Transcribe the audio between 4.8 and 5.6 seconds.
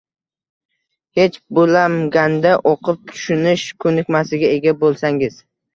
bo’lsangiz